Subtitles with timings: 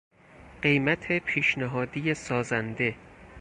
[0.61, 2.95] قیمت پیشنهادی سازنده